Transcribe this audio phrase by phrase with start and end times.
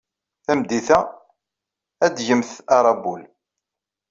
[0.45, 0.99] Tameddit-a,
[2.05, 3.21] ad d-tgemt aṛabul.